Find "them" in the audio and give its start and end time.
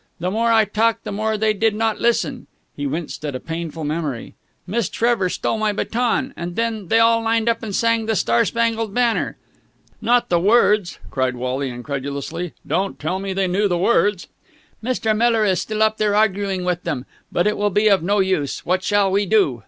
16.83-17.05